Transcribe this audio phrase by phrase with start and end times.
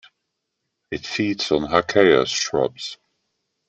[0.89, 2.97] It feeds on "Hakea" shrubs.